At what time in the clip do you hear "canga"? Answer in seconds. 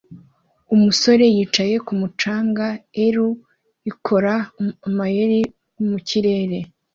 2.19-2.67